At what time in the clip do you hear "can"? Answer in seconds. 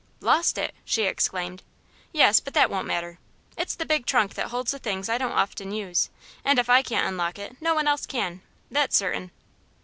8.07-8.41